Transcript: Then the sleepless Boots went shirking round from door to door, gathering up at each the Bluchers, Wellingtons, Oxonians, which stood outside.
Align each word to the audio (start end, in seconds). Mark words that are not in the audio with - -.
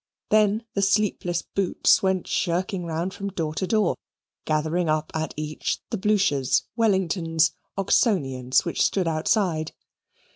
Then 0.31 0.65
the 0.73 0.81
sleepless 0.81 1.43
Boots 1.43 2.01
went 2.01 2.25
shirking 2.25 2.85
round 2.85 3.13
from 3.13 3.27
door 3.27 3.53
to 3.53 3.67
door, 3.67 3.95
gathering 4.45 4.89
up 4.89 5.11
at 5.13 5.31
each 5.37 5.77
the 5.91 5.97
Bluchers, 5.99 6.63
Wellingtons, 6.75 7.51
Oxonians, 7.77 8.65
which 8.65 8.81
stood 8.83 9.07
outside. 9.07 9.73